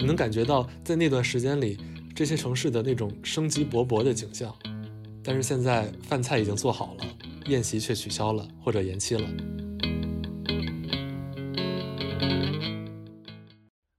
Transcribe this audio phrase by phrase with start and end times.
[0.00, 1.78] 你能感觉到在那段时间里
[2.16, 4.56] 这些城市的那种生机勃勃的景象。
[5.22, 7.04] 但是现在饭菜已经做好了，
[7.48, 9.28] 宴席却取消了或者延期了。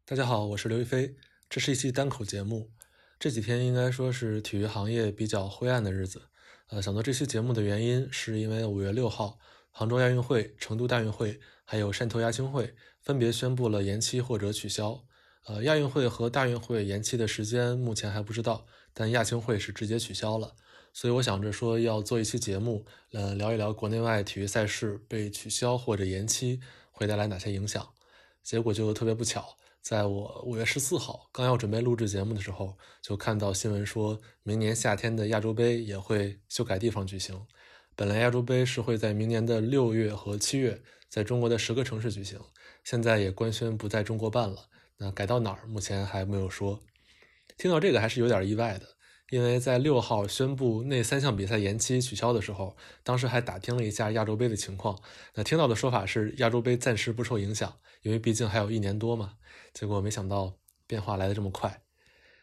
[0.04, 1.14] 大家好，我是刘亦菲，
[1.48, 2.72] 这是一期单口节目。
[3.20, 6.24] 这几天应该说是体育行业比较灰暗的日子。
[6.70, 9.38] 呃，想做这期节目的原因，是因为五月六号，
[9.70, 15.04] 杭州亚运会、成都大运会还有汕头亚青会分别宣布了延期或者取消。
[15.46, 20.54] 呃，亚运会和大运会延期的时间目前还不知道，但亚青会是直接取消了。
[20.94, 26.60] 所以我想着说要做一期节目，呃，聊一聊国内外体育赛事被取消或者延期
[26.92, 27.90] 会带来哪些影响。
[28.44, 37.48] 结果就特别不巧，在我五月十四号刚要准备录制节目的时候，就看到新闻说明年夏天的亚洲杯也会修改地方举行。
[37.96, 42.40] 本来亚洲杯是会在明年的六月和七月在中国的十个城市举行，
[42.84, 44.68] 现在也官宣不在中国办了。
[45.04, 46.80] 那改到哪儿，目前还没有说。
[47.58, 48.86] 听到这个还是有点意外的。
[49.32, 55.02] 因为在六号宣布那三项比赛延期取消的时候，当时还打听了一下亚洲杯的情况。
[55.34, 59.36] 那听到的说法是亚洲杯暂时不受影响，因为毕竟还有一年多嘛。
[59.74, 61.82] 结果没想到变化来得这么快，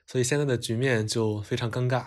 [0.06, 2.06] 所以现在的局面就非常尴尬。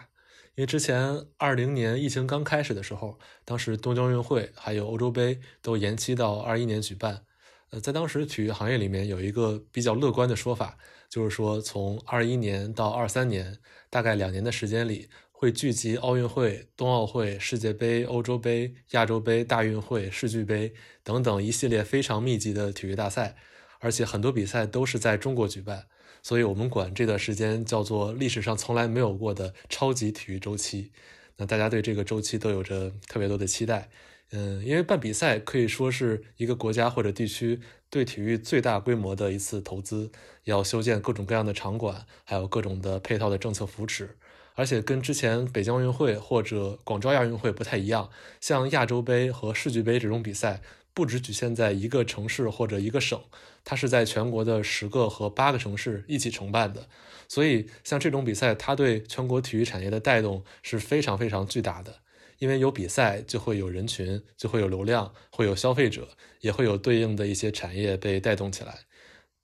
[0.55, 7.23] 因为之前二零年疫情刚开始的时候，当时东京奥运会还有欧洲杯都延期到二一年举办。
[7.71, 10.77] 呃，在当时体育行业里面有一个比较乐观的说法，
[11.09, 13.57] 就是说从二一年到二三年。
[13.93, 23.35] 大概两年的时间里，会聚集奥运会、冬奥会、世界杯、欧洲杯、亚洲杯、大运会、世俱杯等等一系列非常密集的体育大赛，
[23.79, 25.87] 而且很多比赛都是在中国举办，
[26.23, 30.93] 所以我们管这段时间叫做历史上从来没有过的超级体育周期。
[31.35, 33.89] 那大家对这个周期都有着特别多的期待。
[34.33, 40.09] 嗯，因为办比赛可以说是一个国家或者地区对体育最大规模的一次投资，
[40.45, 44.15] 要修建各种各样的场馆，还有各种的配套的政策扶持，
[44.55, 50.61] 而且跟之前北京奥运会或者广州亚运会不太一样，像亚洲杯和世俱杯这种比赛，
[50.93, 53.19] 不只局限在一个城市或者一个省，
[53.65, 56.87] 它是在全国的十个和八个城市一起承办的，
[57.27, 61.97] 所以像这种比赛，它对全国体育产业的带动是非常非常巨大的。
[62.41, 66.09] 因为有比赛，就会有人群，就会有流量，会有消费者，
[66.39, 68.79] 也会有对应的一些产业被带动起来。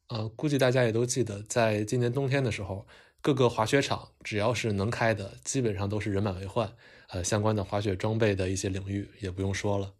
[0.07, 2.87] 呃，估计大家也都记得，在今年冬天的时候，
[3.21, 6.73] 各个滑雪场只要是能开的，基本上都是人满为患。
[7.09, 9.93] 呃，相关的滑雪装备的一些领域也不用说了。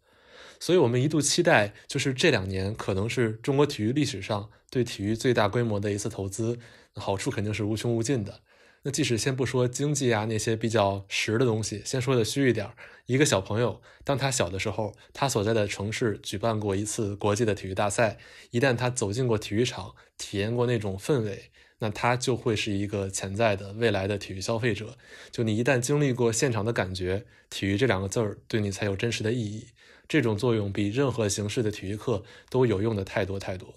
[0.58, 6.58] 所以我们一度期待，就是这两年可能是中国体育历史上对体育最大规模的一次投资，
[6.96, 8.40] 好处肯定是无穷无尽的。
[8.82, 12.70] 那即使先不说经济啊那些比较实的东西，先说的虚一点，
[13.06, 18.18] 一个小朋友，当他小的时候，他所在的城市举办过一次国际的体育大赛，
[18.50, 21.50] 一旦他走进过体育场，体验过那种氛围，
[21.80, 24.96] 那他就会是一个潜在的未来的体育消费者。
[25.30, 29.66] 就你一旦经历过现场的感觉，体育这两个字儿对你才有真实的意义。
[30.06, 33.74] 这种作用比任何形式的体育课都有用的太多太多。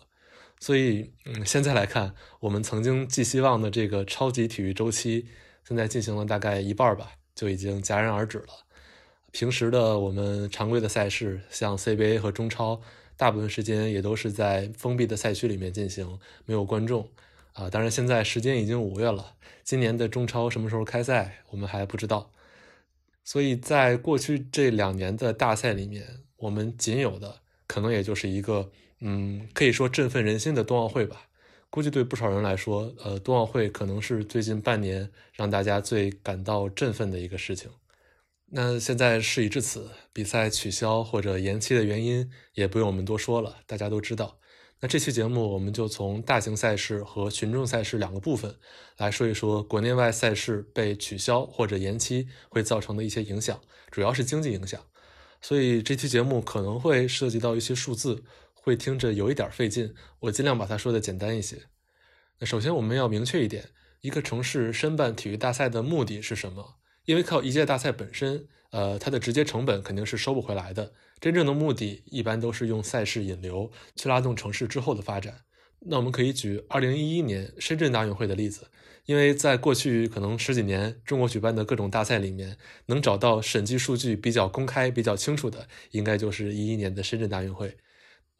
[0.63, 5.25] 所以，嗯，现在来看，我们曾经寄希望的这个超级体育周期，
[5.67, 8.45] 现在进行了大概一半吧，就已经戛然而止了。
[9.31, 12.79] 平时的我们常规的赛事，像 CBA 和中超，
[13.17, 17.09] 大部分时间也都是在封闭的赛区里面进行，没有观众。
[17.53, 19.33] 啊，当然现在时间已经五月了，
[19.63, 22.31] 今年的中超什么时候开赛，我们还不知道。
[23.23, 28.69] 所以在过去这两年的大赛里面，我们仅有的可能也就是一个。
[29.01, 31.27] 嗯，可以说振奋人心的冬奥会吧。
[31.71, 37.71] 估计对不少人来说，呃，冬奥会可能是最近半年让大家最感到振奋的一个事情。
[38.53, 44.37] 那现在事已至此，比赛取消或者延期的原因也不用我们多说了，大家都知道。
[44.81, 48.53] 那这期节目我们就从大型赛事和群众赛事两个部分
[48.97, 54.79] 来说一说国内外赛事被取消或者延期会造成的一些影响，主要是经济影响。
[55.39, 58.23] 所以这期节目可能会涉及到一些数字。
[58.63, 61.63] 会听着有一点费劲，我尽量把它说的简单一些。
[62.39, 63.69] 那首先我们要明确一点，
[64.01, 66.75] 一个城市申办体育大赛的目的是什么？
[67.05, 70.93] 因为靠一届大赛本身，呃，它的直接成本肯定是收不回来的。
[71.19, 75.41] 真正的目的一般都是用赛事引流，去拉动城市之后的发展。
[75.79, 78.69] 那我们可以举2011年深圳大运会的例子，
[79.05, 87.77] 因为在过去可能十几年中国举办的各种大赛里面，能找到审计数据比较公开、比较清楚的，应该就是一一年的深圳大运会。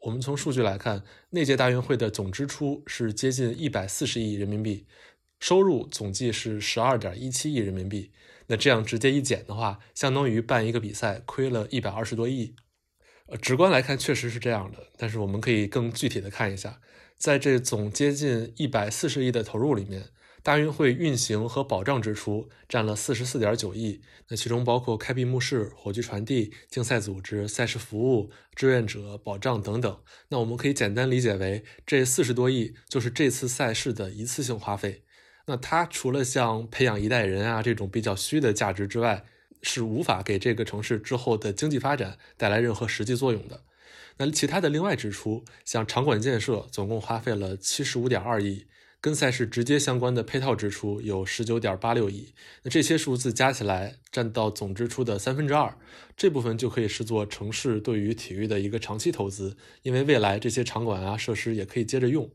[0.02, 4.84] 我们从数据来看，那届大运会的总支出是接近一百四十亿人民币，
[5.38, 8.10] 收入总计是十二点一七亿人民币。
[8.48, 12.56] 那这样直接一减的话，相当于办一个比赛亏了一百二十多亿。
[13.26, 16.80] 呃，直观来看确实是这样的，但是我们可以更具体的看一下，
[17.16, 20.08] 在这总接近一百四十亿的投入里面。
[20.42, 30.00] 大运会运行和保障支出占了四十四点九亿，那其中包括开闭幕式、火炬传递、竞赛组织、赛事服务、志愿者保障等等。
[30.30, 35.04] 那我们可以简单理解为，这四十多亿就是这次赛事的一次性花费。
[35.46, 39.24] 那它除了像培养一代人啊这种比较虚的价值之外，
[39.62, 43.62] 是无法给这个城市之后的经济发展带来任何实际作用的。
[44.16, 48.66] 那其他的另外支出，像场馆建设，总共花费了七十五点二亿。
[49.02, 52.32] 跟赛事直接相关的配套支出有十九点八六亿，
[52.62, 55.76] 那这些数字加起来占到总支出的三分之二，
[56.16, 62.30] 这部分就可以视作城市对于体育的一个长期投资，因为未来这些场馆啊设施也可以接着用。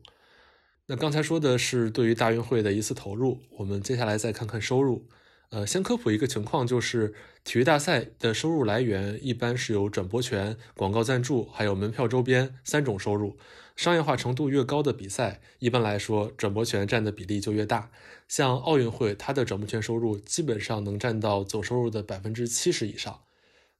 [0.88, 5.08] 那刚才说的是对于大运会的一次投入，我们接下来再看看收入。
[5.48, 13.38] 呃，先科普一个情况，就是体育大赛的收入来源一般是由转播权、广告赞助，还有门票周边三种收入。
[13.78, 17.92] 商业化程度越高的比赛，一般来说转播权占的比例就越大。
[18.26, 23.20] 像奥运会，它的转播权收入基本上能占到总收入的百分之七十以上。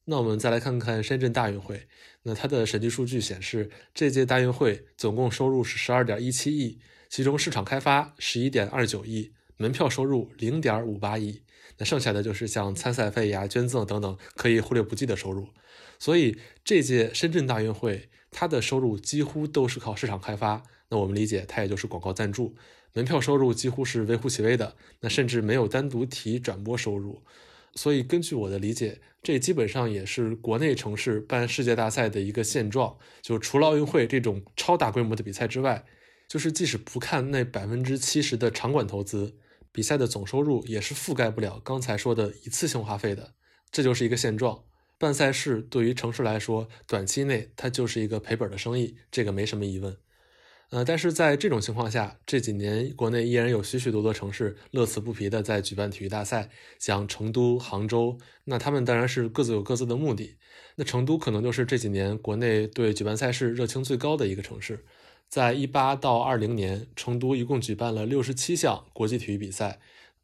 [0.05, 1.89] 那我们再来看看深圳大运会，
[2.23, 6.79] 那它的审计数据显示，这届大运会总共收入是十二点一七亿，
[7.09, 11.43] 其中市场开发十一点二九亿，门票收入零点五八亿。
[11.79, 15.49] 那剩下的就是像参赛费呀、捐赠等等可以忽略不计的收入，
[15.99, 20.63] 所以这届深圳大运会它的收入几乎都是靠市场开发。
[20.91, 22.55] 那我们理解它也就是广告赞助，
[22.95, 27.23] 门票收入几乎是微乎其微的，那甚至没有单独提转播收入。
[27.75, 32.97] 所以根据我的理解，这基本上也是国内城市办世界大赛的一个现状。
[33.21, 35.85] 就除了奥运会这种超大规模的比赛之外，
[36.27, 39.37] 就是即使不看那百分之七十的场馆投资。
[39.71, 43.35] 比赛的总收入也是覆盖不了刚才说的一次性花费的，
[43.71, 44.65] 这就是一个现状。
[44.99, 49.97] 办赛事对于城市来说，短期内它就是一个赔本的生意，这个没什么疑问。
[50.71, 60.37] 呃，但是在这种情况下，这几年国内依然有许许多多城市乐此不疲的在举办体育大赛，像成都、杭州，那他们当然是各自有各自的目的。
[60.75, 64.85] 那成都可能就是这几年国内对举办赛事热情最高的一个城市。
[65.29, 69.79] 在一八到二零年，成都一共举办了六十七项国际体育比赛。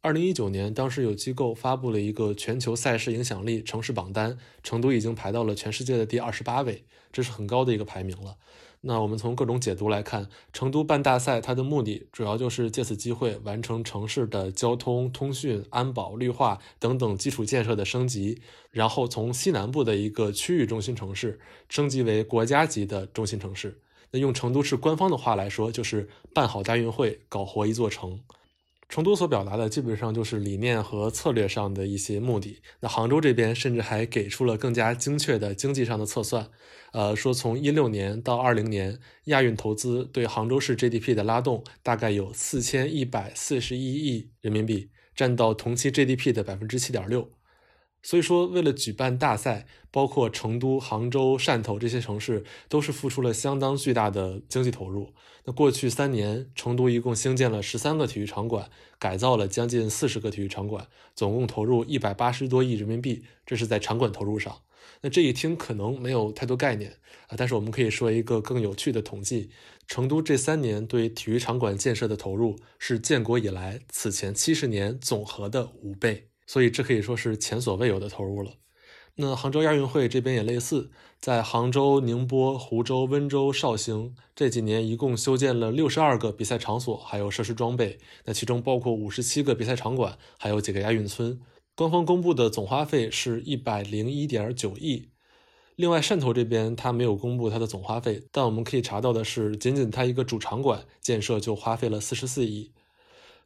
[0.05, 8.37] 二零一九年，当时有机构发布了一个全球赛事影响力城市榜单，成都已经排到了全世界的第二十八位，这是很高的一个排名了。
[8.81, 23.81] 那我们从各种解读来看，成都办大赛，它的目的主要就是借此机会完成城市的交通、通讯、安保、绿化等等基础建设的升级，然后从西南部的一个区域中心城市升级为国家级的中心城市。
[24.11, 28.19] 那用成都市官方的话来说，就是办好大运会，搞活一座城。
[28.87, 32.61] 成都所表达的基本上就是理念和策略上的一些目的。
[32.79, 36.47] 那杭州这边甚至还给出了更加精确的经济上的测算，
[36.93, 47.29] 呃，说从一六年到二零年，亚运投资对杭州市 GDP 的拉动大概有四千一百四十一亿人民币，占到同期 GDP 的百分之七点六。
[48.05, 55.11] 所以说，为了举办大赛，包括成都、杭州、汕头这些城市都是付出了相当巨大的经济投入。
[55.45, 58.69] 那过去三年，成都一共兴建了十三个体育场馆，
[58.99, 63.23] 改造了将近四十个体育场馆，总共投入一百八十多亿人民币。
[63.43, 64.55] 这是在场馆投入上。
[65.01, 66.99] 那这一听可能没有太多概念
[67.29, 69.49] 啊，但是我们可以说一个更有趣的统计：
[69.87, 76.27] 成都这三年对体育场馆建设的投入是建国以来此前七十年总和的五倍。
[76.45, 78.51] 所以这可以说是前所未有的投入了。
[79.17, 87.97] 那杭州亚运会这边也类似，在杭州、宁波、湖州、温州、绍兴这几年一共修建了六十二个比赛场所，还有设施装备。
[88.25, 91.39] 那其中包括五十七个比赛场馆，还有几个亚运村。
[91.75, 95.09] 官方公布的总花费是一百零一点九亿。
[95.77, 102.73] 另外，汕头这边它没有公布它的总花费，但我们可以查到的是，仅仅它一个主场馆建设就花费了四十四亿。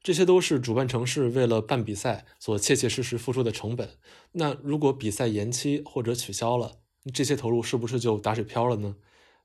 [0.02, 3.90] 这些都是主办城市为了办比赛所切切实实付出的成本。
[4.32, 6.78] 那如果比赛延期或者取消了，
[7.14, 8.96] 这些投入是不是就打水漂了呢？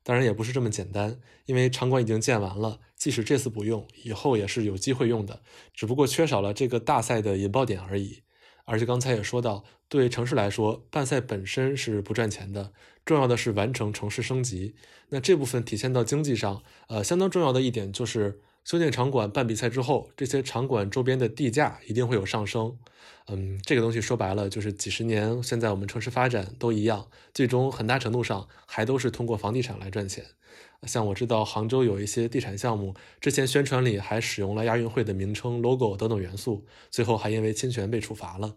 [0.01, 5.41] 当然也不是这么简单，因为场馆已经建完了，即使这次不用，以后也是有机会用的，
[5.73, 8.21] 只不过缺少了这个大赛的引爆点而已。
[8.63, 12.71] 而且刚才也说到，对城市来说，办赛本身是不赚钱的，
[13.03, 14.75] 重要的是完成城市升级。
[15.09, 18.41] 那这部分体现到经济上，呃，相当重要的一点就是。
[18.65, 22.75] 修建场馆办比赛之后，这些场馆周边的地价一定会有上升。
[23.27, 30.25] 嗯，这个东西说白了就是几十年，现在我们城市发展都一样，最终很大程度上还都是通过房地产来赚钱。
[30.87, 38.55] 像我知道杭州有一些地产项目，之前宣传里还使用了亚运会的名称、logo 等等元素，最后还因为侵权被处罚了。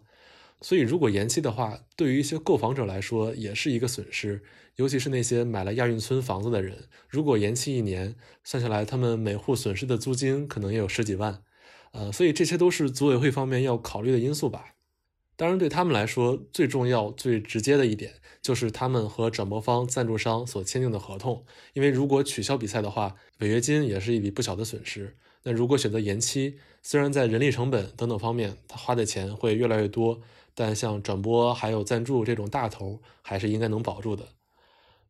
[0.61, 4.43] 所以如果延期的话，对于一些购房者来说也是一个损失，
[4.75, 11.43] 尤其是那些买了亚运村房子的人，如果延期一年，算下来他们每户损失的租金可能也有十几万，
[11.91, 14.73] 呃，所以这些都是组委会方面要考虑的因素吧。
[15.37, 21.45] 当然，对他们来说，最重要、最直接的一点就是他们和转播方、赞助商所签订的合同。
[21.71, 25.15] 因为如果取消比赛的话，违约金也是一笔不小的损失。
[25.43, 30.19] 那如果选择延期，虽然在人力成本等等方面，他花的钱会越来越多，
[30.59, 34.27] 但像转播还有赞助这种大头，还是应该能保住的。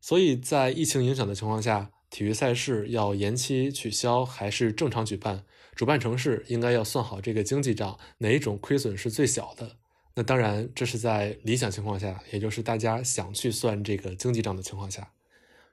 [0.00, 5.42] 所以在疫情影响的情况下，体育赛事要延期、取消还是正常举办，
[5.74, 9.78] 主办城市应该要算好这个经济账，哪一种亏损是最小的。
[10.14, 15.10] 那当然，这是在理想情况下，也就是大家想去算这个经济账的情况下。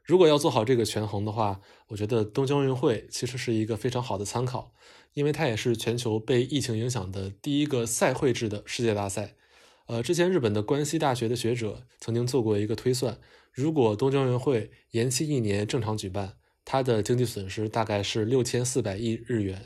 [0.03, 4.71] 如果要做好这个权衡的话，我觉得东京奥运会其实是一个非常好的参考，
[5.13, 9.35] 因为它也是全球被疫情影响的第一个赛会制的世界大赛。
[9.87, 13.19] 呃，之前日本的关西大学的学者曾经做过一个推算，
[13.51, 19.61] 如果东京奥运会延期一年正常举办，它的经济损失大概是六千四百亿日元。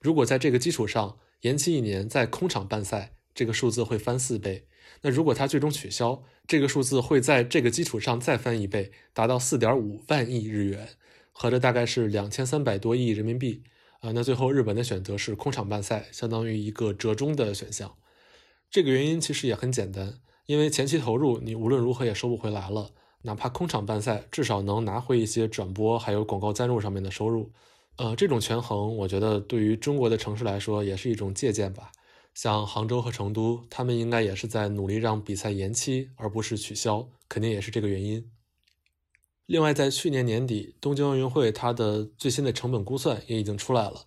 [0.00, 3.12] 如果在这个基础上延期一年，在空场办赛。
[3.34, 4.68] 这个数字会翻四倍，
[5.02, 10.90] 那如果它最终取消，这个数字会在这个基础上再翻一倍，达到四点五万亿日元，
[11.32, 13.64] 合着大概是两千三百多亿人民币
[13.98, 14.12] 啊。
[14.12, 17.96] 那最后日本的选择是空场办赛，相当于一个折中的选项。
[18.74, 22.90] 这个原因其实也很简单，因为前期投入你无论如何也收不回来了，
[23.22, 27.52] 哪怕空场办赛，至少能拿回一些转播还有广告赞助上面的收入。
[27.98, 31.92] 呃，这种权衡，我觉得对于中国的城市来说也是一种借鉴吧。
[32.34, 38.28] 像杭州和成都，他们应该也是在努力让比赛延期，而不是取消，肯定也是这个原因。
[39.46, 44.04] 另外，在去年年底，东京奥运会它的最新的成本估算也已经出来了，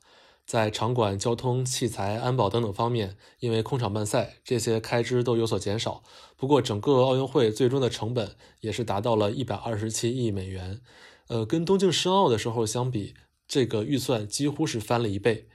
[0.48, 6.01] 在场馆、交通、器材、安保等等方面，因为空场办赛，这些开支都有所减少。
[6.38, 10.80] 不过，整个奥运会最终的成本也是达到了一百二十七亿美元，
[11.27, 13.13] 呃，跟东京申奥的时候相比，
[13.46, 15.50] 这个预算几乎是翻了一倍。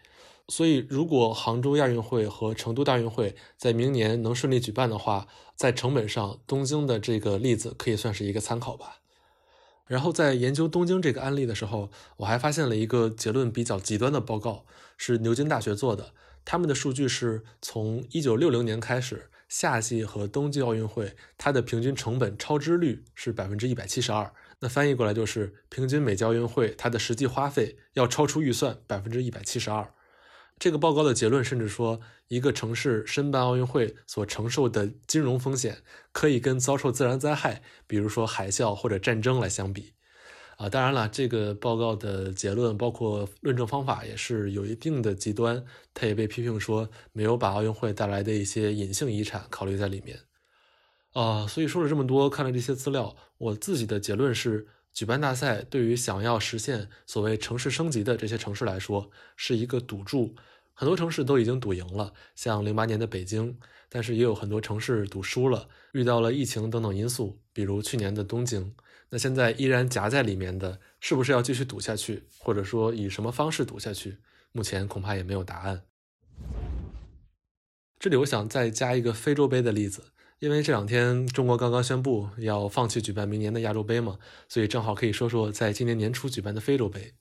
[0.49, 9.02] 所以，如果杭州亚运会和成都大运会在明年能顺利举办的话，在成本上，东京的这个例子可以算是一个参考吧。
[9.87, 14.65] 然后，在研究东京这个案例的时候，我还发现了一个结论比较极端的报告，
[14.97, 16.15] 是牛津大学做的。
[16.45, 24.33] 他们的数据是从1960年开始，夏季和冬季奥运会它的平均成本超支率是百分之一百七十二。
[24.61, 29.93] 那翻译过来就是，平均每届奥运会它的实际花费要超出预算百分之一百七十二。
[30.59, 35.83] 这个报告的结论甚至说，一个城市申办奥运会所承受的金融风险，
[36.13, 39.93] 可以跟遭受自然灾害，比如说海啸或者战争来相比。
[40.59, 50.21] 啊，当然了，这个报告的结论包括论证方法也是有一定的极端，它也被批评说没有把奥运会带来的一些隐性遗产考虑在里面。
[51.13, 54.69] 啊，所以说了这么多，看了这些资料，我自己的结论是。
[54.93, 60.35] 举办大赛对于想要实现所谓城市升级的这些城市来说是一个赌注，
[60.75, 63.59] 很多城市都已经赌赢了，像零八年的北京，
[63.89, 68.75] 但是也有很多城市赌输了，遇到了疫情等等因素，比如去年的东京。
[69.09, 74.19] 那现在依然夹在里面的，是不是要继续赌下去，或者说以什么方式赌下去？
[74.53, 75.83] 目前恐怕也没有答案。
[77.99, 80.13] 这里我想再加一个非洲杯的例子。
[80.43, 84.19] 因为这两天中国刚刚宣布要放弃举办明年的亚洲杯嘛，
[84.49, 87.15] 所以正好可以说说在今年年初举办的非洲杯。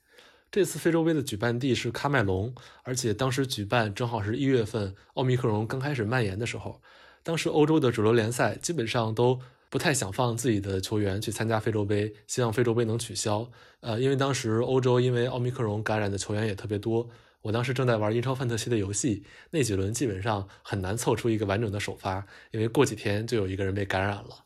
[0.50, 2.52] 这次非洲杯的举办地是喀麦隆，
[2.82, 6.82] 而且当时举办正好是一月份，奥密克戎刚开始蔓延的时候。
[7.22, 13.48] 当时欧洲的主流联赛基本上都不太想放自己的球员去参加非洲杯，希望非洲杯能取消。
[13.82, 17.08] 呃，因为当时欧洲因为奥密克戎感染的球员也特别多。
[17.42, 24.46] 我当时正在玩英超范特西的游戏，那几轮基本上很难凑出一个完整的首发，因为过几天就有一个人被感染了。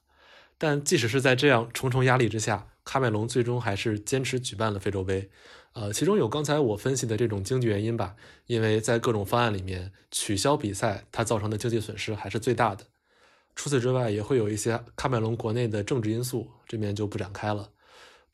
[0.58, 5.30] 但即使是在这样重重压力之下，喀麦隆最终还是坚持举办了非洲杯。
[5.74, 12.86] 呃，其中有刚才我分析的这种经济原因吧，因为在各种方案里面，取消比赛它造成的经济损失还是最大的。
[13.58, 17.72] 除此之外，也会有一些喀麦隆国内的政治因素，这边就不展开了。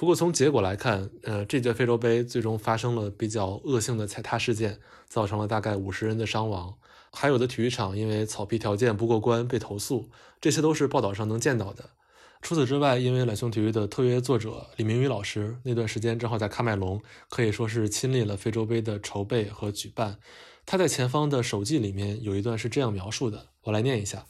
[0.02, 6.74] 不过从结果来看，呃，这届非洲杯最终发生了比较恶性的踩踏事件，造成了大概五十人的伤亡。
[7.12, 11.92] 还有的体育场因为草皮条件不过关被投诉，这些都是报道上能见到的。
[12.42, 20.18] 除此之外，因为懒熊体育的特约作者李明宇老师那段时间正好在喀麦隆，可以说是亲历了非洲杯的筹备和举办。
[20.66, 24.26] 他在前方的手记里面有一段是这样描述的，我来念一下：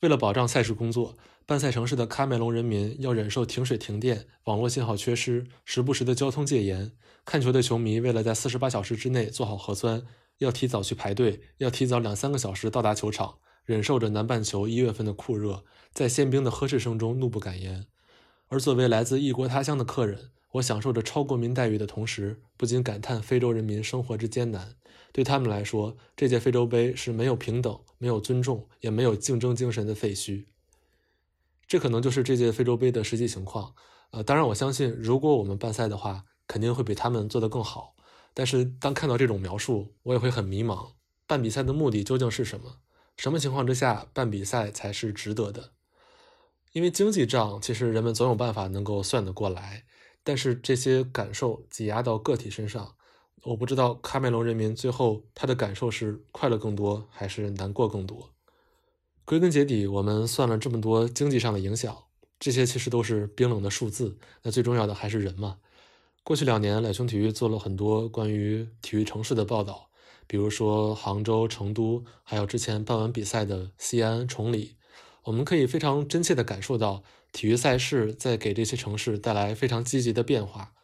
[0.00, 1.18] 为了保障赛事工作。
[1.44, 6.92] 办赛城市的喀麦隆人民要忍受停水、停电、网络信号缺失、时不时的交通戒严。
[7.24, 10.02] 看球的球迷为了在四十八小时之内做好核酸，
[10.38, 13.38] 要提早去排队，要提早两三个小时到达球场。
[13.64, 17.86] 忍受着南半球一月份的酷热，在宪兵的呵斥声中怒不敢言。
[18.48, 24.74] 而作为来自异国他乡的客人，我享受着超国民待遇的同时，不禁感叹非洲人民生活之艰难。
[25.12, 30.46] 对他们来说，这届非洲杯是没有平等、没有尊重、也没有竞争精神的废墟。
[31.66, 33.74] 这可能就是这届非洲杯的实际情况。
[34.10, 37.94] 呃，当然，我相信，如果我们办赛的话，肯定会比他们做得更好。
[38.34, 40.92] 但是，当看到这种描述，我也会很迷茫。
[41.26, 42.76] 办比赛的目的究竟是什么？
[43.16, 45.72] 什么情况之下办比赛才是值得的？
[46.72, 49.84] 因为经济账，其实人们总有办法能够算得过来。
[50.24, 52.94] 但是这些感受挤压到个体身上，
[53.44, 58.30] 我不知道喀麦隆人民最后他的感受是快乐更多，还是难过更多。
[59.24, 61.96] 归根结底，我们算了这么多经济上的影响，
[62.40, 64.18] 这些其实都是冰冷的数字。
[64.42, 65.58] 那最重要的还是人嘛。
[66.24, 69.90] 过去两年，两熊体育做了很多关于体育城市的报道，
[70.26, 74.76] 比如说杭州、成都，还有之前办完比赛的西安、崇礼。
[75.24, 80.74] 我们可以非常真切地感受到，体育赛事在给这些城市带来非常积极的变化。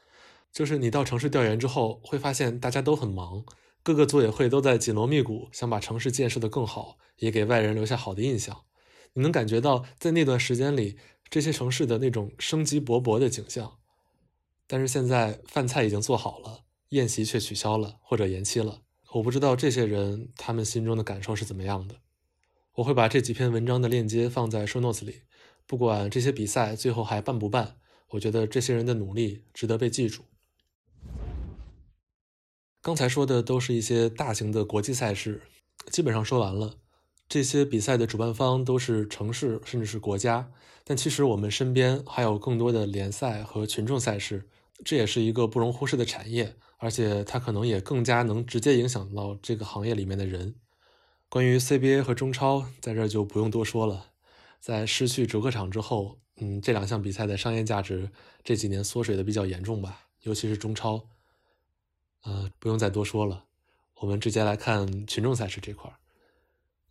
[0.52, 3.45] 就是你到城市调研之后，会发现大家都很忙。
[3.88, 8.64] 各个组委会都在紧锣密鼓，想把城市建设得更好，也给外人留下好的印象。
[9.14, 10.99] 你能感觉到，在那段时间里，
[11.30, 13.78] 这些城市的那种生机勃勃的景象。
[14.66, 18.83] 但是现在饭菜已经做好了，宴席却取消了或者延期了。
[19.14, 21.95] 我不知道这些人他们心中的感受是怎么样的。
[22.75, 25.23] 我会把这几篇文章的链接放在 show notes 里。
[25.66, 27.78] 不管这些比赛最后还办不办，
[28.11, 30.25] 我觉得这些人的努力值得被记住。
[32.88, 35.42] 刚才说的都是一些大型的国际赛事，
[35.90, 36.76] 基本上说完了。
[37.28, 40.50] 这些比赛的主办方都是城市，甚至是国家。
[40.85, 44.49] 但其实我们身边还有更多的联赛和群众赛事，
[44.87, 50.54] 这也是一个不容忽视的产业，而且它可能也更加能直接影响到这个行业里面的人。
[51.28, 54.07] 关于 CBA 和中超，在这就不用多说了。
[54.61, 58.09] 在失去主客场之后，嗯，这两项比赛的商业价值
[58.42, 61.04] 这几年缩水的比较严重吧，尤其是中超。
[62.25, 63.44] 呃，不用再多说了，
[64.00, 65.96] 我们直接来看群众赛事这块儿。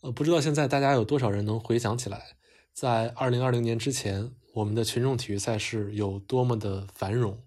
[0.01, 2.35] 呃，不知道现在大家有多少人能回想起来，
[2.73, 7.37] 在二零二零年之前，我们的群众体育赛事有多么的繁荣？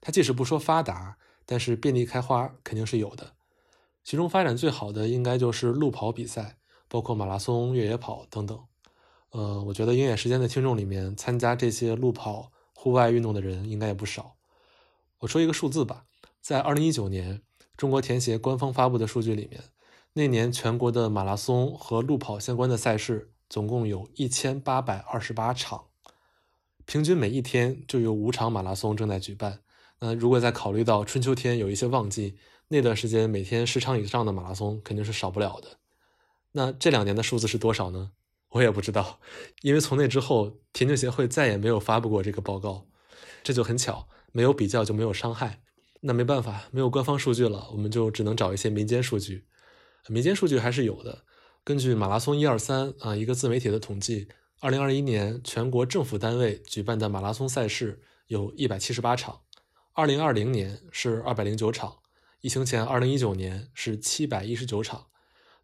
[0.00, 3.32] 它即使不说发达，但是遍地开花肯定是有的。
[4.02, 6.56] 其中发展最好的应该就是路跑比赛，
[6.88, 8.58] 包括马拉松、越野跑等等。
[9.30, 14.34] 呃，我觉得鹰眼时间的听众里面参加这些路跑户外运动的人应该也不少。
[15.18, 16.06] 我说一个数字吧。
[16.40, 17.42] 在二零一九年，
[17.76, 19.64] 中国田协官方发布的数据里面，
[20.14, 25.86] 那年全国的马拉松和路跑相关的赛事总共有一千八百二十八场，
[26.86, 29.60] 平均每一天就有五场马拉松正在举办。
[30.00, 35.78] 那如果再考虑到春秋天有一些旺季，那段时间每天十场以上的马拉松肯定是少不了的。
[36.52, 38.12] 那这两年的数字是多少呢？
[38.48, 39.20] 我也不知道，
[39.60, 42.86] 因为从那之后，田径协会再也没有发布过这个报告。
[43.44, 45.60] 这就很巧，没有比较就没有伤害。
[46.00, 49.44] 那没办法，没有官方数据了，我们就只能找一些民间数据。
[50.08, 51.24] 民间数据还是有的。
[51.62, 54.28] 根据马拉松一二三啊一个自媒体的统计，
[54.60, 59.42] 二零二一年全国政府单位举办的马拉松赛事有一百七十八场，
[59.92, 61.98] 二零二零年是二百零九场，
[62.40, 65.08] 疫情前二零一九年是七百一十九场。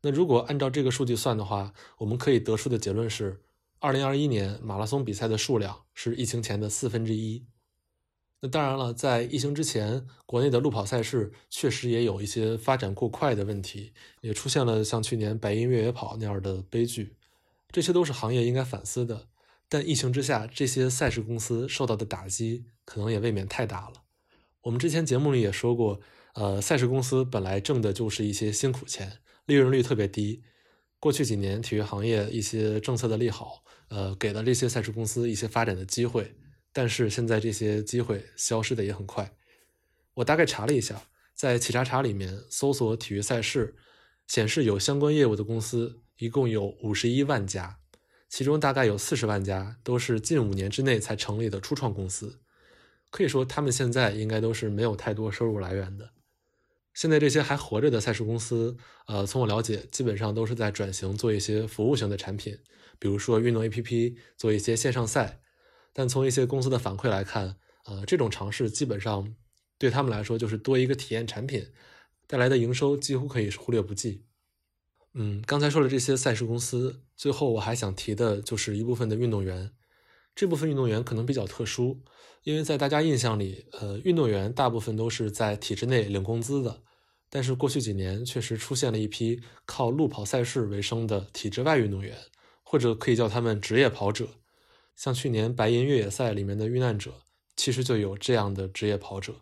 [0.03, 3.42] 那如果按照这个数据算的话，我们可以得出的结论是，
[3.81, 7.46] 二零二一年马拉松比赛的数量是疫情前的四分之一。
[8.47, 17.17] 当然了，在疫情之前，国内的路跑赛事确实也有一些发展过快的问题，也出现了像去年白银越野跑那样的悲剧，
[17.71, 19.29] 这些都是行业应该反思的。
[19.69, 24.03] 但疫情之下，这些赛事公司受到的打击可能也未免太大了。
[24.63, 26.01] 我们之前节目里也说过，
[26.35, 30.43] 呃，赛事公司本来挣的就是一些辛苦钱，利润率特别低。
[30.99, 36.35] 过去几年，体育行业一些政策的利好，呃，给了这些赛事公司一些发展的机会。
[36.77, 39.35] 但是现在这些机会消失的也很快。
[40.12, 41.01] 我大概查了一下，
[41.35, 43.75] 在企查查里面搜索体育赛事，
[44.29, 47.79] 显示有相关业务的公司一共有五十一万家，
[48.29, 52.43] 其中大概有四十万家都是近五年之内才成立的初创公司。
[53.09, 56.11] 可以说，他们现在应该都是没有太多收入来源的。
[56.93, 62.59] 现在这些还活着的赛事公司，呃，从我了解，基本上都是在转型做一些服务型的产品，
[62.99, 65.41] 比如说运动 APP，做一些线上赛。
[65.99, 67.57] 但从一些公司的反馈来看，
[67.87, 69.35] 呃，这种尝试基本上
[69.79, 71.67] 对他们来说就是多一个体验产品，
[72.27, 74.27] 带来的营收几乎可以忽略不计。
[75.15, 79.73] 嗯，刚才说了这些赛事公司，最后我还想提的就是一部分的运动员。
[80.35, 82.03] 这部分运动员可能比较特殊，
[82.43, 86.83] 因为在大家印象里，呃，运动员大部分都是在体制内领工资的，
[87.31, 92.15] 但是过去几年确实出现了一批靠路跑赛事为生的体制外运动员，
[92.63, 94.29] 或者可以叫他们职业跑者。
[94.97, 97.13] 像去年白银越野赛里面的遇难者，
[97.55, 99.35] 其实就有这样的职业跑者。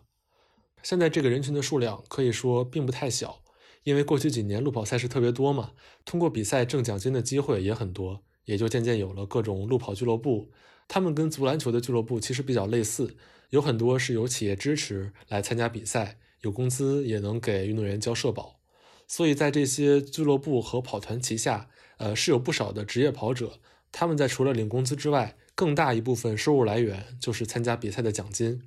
[0.83, 3.41] 现在这个人群的数量可以说并不太小，
[3.83, 5.71] 因为过去几年路跑赛事特别多嘛，
[6.03, 10.51] 通过比赛挣奖金的机会也很多，也就渐渐有了各种路跑俱乐部。
[10.87, 13.15] 他们跟足篮球的俱乐部其实比较类似，
[13.49, 18.59] 有很多是由企业支持来参加比赛，有工资也能给运动员交社保。
[19.07, 23.59] 所以在这些俱乐部和跑团旗下，呃，是有不少的职业跑者，
[23.95, 25.37] 他们在除了领工资之外。
[25.57, 28.61] 更大一部分收入来源就是参加比赛的奖金，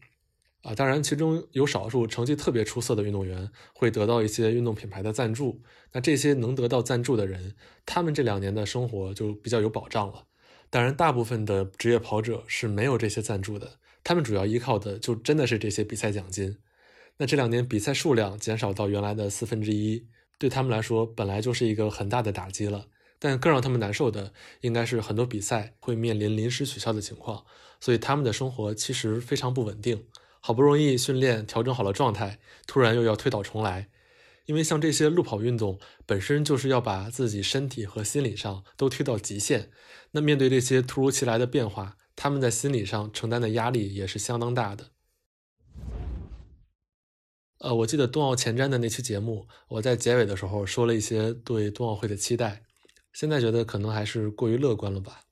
[0.63, 5.61] 啊，当然其中有少数成绩特别出色的运动员会得到一些运动品牌的赞助。
[5.93, 10.25] 那这些能得到赞助的人，他们这两年的生活就比较有保障了。
[10.71, 16.57] 当然，大部分的职业跑者是没有这些赞助的，他们主要依靠的就真的是这些比赛奖金。
[17.19, 20.07] 那这两年比赛数量减少到原来的四分之一，
[20.39, 22.87] 对他们来说本来就是一个很大的打击了。
[23.19, 27.45] 但更让他们难受的，应该是很多比赛会面临临时取消的情况，
[27.81, 30.07] 所以他们的生活其实非常不稳定。
[30.41, 33.91] 好不容易训练调整好了状态，突然又要推倒重来。
[34.47, 39.71] 因为像这些路跑运动本身就是要把自己身体和心理上都推到极限，
[40.13, 44.93] 那面对这些突如其来的变化，他们在心理上承担的压力也是相当大的。
[47.59, 52.63] 呃，我记得冬奥前瞻的那期节目，我在结尾的时候说了一些对冬奥会的期待。
[53.19, 55.25] 现在觉得可能还是过于乐观了吧？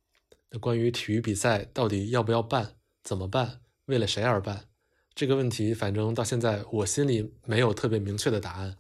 [0.51, 4.67] 那关于体育比赛到底要不要办、怎么办、为了谁而办
[5.15, 8.77] 这个问题，反正到现在我心里没有特别明确的答案。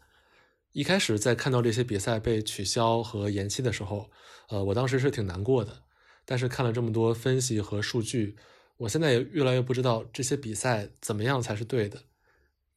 [0.72, 4.10] 一开始在看到这些比赛被取消和延期的时候，
[4.48, 5.84] 呃，我当时是挺难过的。
[6.24, 8.34] 但是看了这么多分析和数据，
[8.76, 12.02] 我现在也越来越不知道这些比赛怎么样才是对的。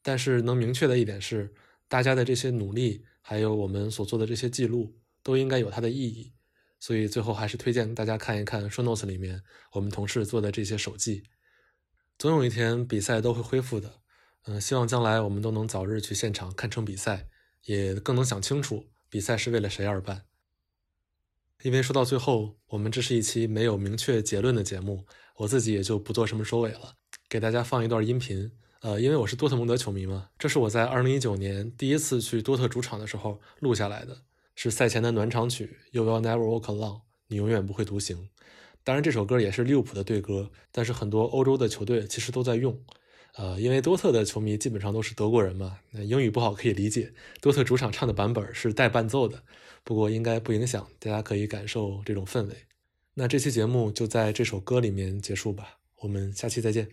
[0.04, 1.56] 但是能明确的一点是，
[1.88, 4.94] 大家的这些努力，还有我们所做的这些记录。
[5.30, 6.34] 都应该有它的意义，
[6.80, 11.22] 所以最后还是推荐大家看一看 show notes 里面我们同事做的这些手记。
[12.18, 14.00] 总有一天比赛都会恢复的，
[14.46, 17.28] 嗯，希望将来我们都能早日去现场看成比赛，
[17.66, 20.24] 也更能想清楚比赛是为了谁而办。
[21.62, 26.96] 因为说到最后，我们这是一期没有明确结论的节目，我自己也就不做什么收尾了，
[27.30, 28.52] 给大家放一段音频。
[28.82, 34.24] 呃，因为我是多特蒙德球迷嘛，这是我在2019年第一次去多特主场的时候录下来的。
[34.62, 38.28] 是赛前的暖场曲，You will never walk alone，你永远不会独行。
[38.84, 42.78] 当然，这首歌也是利物浦的队歌，但是很多欧洲的球队其实都在用。
[43.36, 47.14] 呃，因为多特的球迷基本上都是德国人嘛，那英语不好可以理解。
[47.40, 49.42] 多特主场唱的版本是带伴奏的，
[49.86, 52.58] 不过应该不影响，大家可以感受这种氛围。
[53.14, 56.90] 那这期节目就在这首歌里面结束吧，我们下期再见。